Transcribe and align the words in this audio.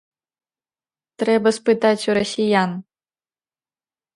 Трэба 1.23 1.49
спытаць 1.57 2.07
у 2.09 2.17
расіян. 2.19 2.71